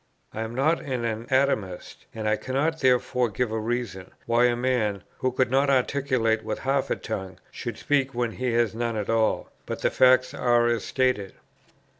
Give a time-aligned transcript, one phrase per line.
[0.33, 5.03] I am not an anatomist, and I cannot therefore give a reason, why a man,
[5.19, 9.11] who could not articulate with half a tongue, should speak when he had none at
[9.11, 11.33] all; but the facts are as stated."